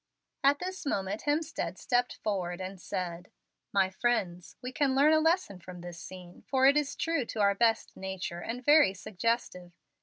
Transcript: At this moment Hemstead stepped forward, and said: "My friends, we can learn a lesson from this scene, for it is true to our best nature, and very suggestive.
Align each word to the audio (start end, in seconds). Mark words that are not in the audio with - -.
At 0.43 0.57
this 0.57 0.83
moment 0.83 1.25
Hemstead 1.27 1.77
stepped 1.77 2.15
forward, 2.23 2.59
and 2.59 2.81
said: 2.81 3.29
"My 3.71 3.91
friends, 3.91 4.55
we 4.59 4.71
can 4.71 4.95
learn 4.95 5.13
a 5.13 5.19
lesson 5.19 5.59
from 5.59 5.81
this 5.81 5.99
scene, 5.99 6.43
for 6.47 6.65
it 6.65 6.75
is 6.75 6.95
true 6.95 7.23
to 7.25 7.39
our 7.39 7.53
best 7.53 7.95
nature, 7.95 8.39
and 8.41 8.65
very 8.65 8.95
suggestive. 8.95 9.73